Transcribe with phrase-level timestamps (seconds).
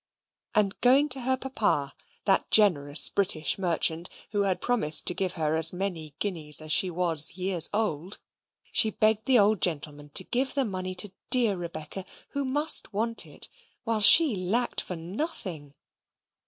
[0.55, 1.93] And going to her Papa,
[2.25, 6.89] that generous British merchant, who had promised to give her as many guineas as she
[6.89, 8.17] was years old
[8.71, 13.27] she begged the old gentleman to give the money to dear Rebecca, who must want
[13.27, 13.47] it,
[13.83, 15.75] while she lacked for nothing.